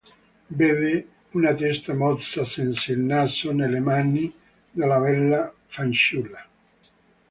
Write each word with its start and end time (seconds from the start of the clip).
Vede 0.49 1.05
una 1.33 1.53
testa 1.53 1.93
mozza 1.93 2.43
senza 2.43 2.91
il 2.91 3.01
naso, 3.01 3.51
nelle 3.51 3.79
mani 3.79 4.33
della 4.71 4.99
bella 4.99 5.53
fanciulla. 5.67 6.43